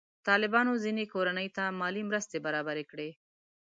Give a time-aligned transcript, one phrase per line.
[0.27, 3.09] طالبانو ځینې کورنۍ ته مالي مرستې برابرې کړي.